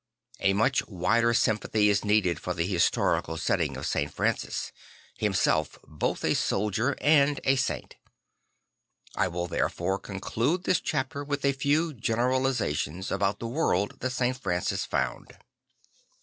A 0.39 0.53
much 0.53 0.87
wider 0.87 1.31
sympathy 1.31 1.87
is 1.87 2.03
needed 2.03 2.39
for 2.39 2.55
the 2.55 2.65
historical 2.65 3.37
setting 3.37 3.77
of 3.77 3.85
St. 3.85 4.11
Francis, 4.11 4.71
himself 5.19 5.77
both 5.85 6.23
a 6.23 6.33
soldier 6.33 6.95
and 6.99 7.39
a 7.43 7.55
sain 7.55 7.87
t. 7.89 7.97
I 9.15 9.27
will 9.27 9.45
therefore 9.45 9.99
conclude 9.99 10.63
this 10.63 10.79
chapter 10.79 11.23
with 11.23 11.45
a 11.45 11.51
few 11.53 11.93
generalisations 11.93 13.11
about 13.11 13.37
the 13.37 13.45
world 13.45 13.99
that 13.99 14.09
St. 14.09 14.35
Francis 14.35 14.85
found. 14.85 15.37